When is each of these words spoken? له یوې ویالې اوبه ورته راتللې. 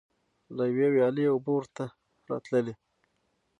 له 0.55 0.63
یوې 0.71 0.87
ویالې 0.95 1.25
اوبه 1.31 1.51
ورته 1.55 1.85
راتللې. 2.29 2.73